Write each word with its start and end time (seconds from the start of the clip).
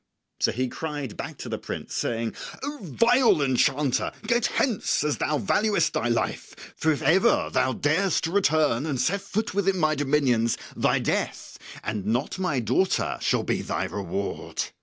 So 0.39 0.51
he 0.51 0.67
cried 0.67 1.15
back 1.15 1.37
to 1.37 1.47
the 1.49 1.59
prince, 1.59 1.93
saying, 1.93 2.33
"O 2.63 2.79
vile 2.81 3.39
enchanter, 3.43 4.11
get 4.25 4.47
hence 4.47 5.03
as 5.03 5.17
thou 5.19 5.37
valuest 5.37 5.91
thy 5.93 6.07
life, 6.07 6.73
for 6.75 6.91
if 6.91 7.03
ever 7.03 7.51
thou 7.53 7.73
darest 7.73 8.23
to 8.23 8.31
return 8.31 8.87
and 8.87 8.99
set 8.99 9.21
foot 9.21 9.53
within 9.53 9.77
my 9.77 9.93
dominions 9.93 10.57
thy 10.75 10.97
death 10.97 11.59
and 11.83 12.07
not 12.07 12.39
my 12.39 12.59
daughter 12.59 13.19
shall 13.21 13.43
be 13.43 13.61
thy 13.61 13.83
reward!" 13.83 14.71